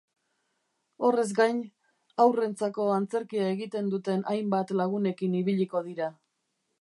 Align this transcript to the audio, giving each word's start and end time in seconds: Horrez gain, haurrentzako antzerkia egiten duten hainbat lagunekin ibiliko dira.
Horrez 1.09 1.25
gain, 1.39 1.59
haurrentzako 2.25 2.87
antzerkia 2.95 3.45
egiten 3.51 3.93
duten 3.95 4.27
hainbat 4.33 4.73
lagunekin 4.83 5.37
ibiliko 5.43 5.87
dira. 5.91 6.09